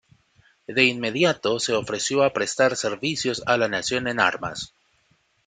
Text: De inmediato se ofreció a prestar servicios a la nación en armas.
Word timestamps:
De 0.65 0.85
inmediato 0.85 1.59
se 1.59 1.73
ofreció 1.73 2.23
a 2.23 2.33
prestar 2.33 2.75
servicios 2.75 3.43
a 3.45 3.55
la 3.57 3.67
nación 3.67 4.07
en 4.07 4.19
armas. 4.19 4.73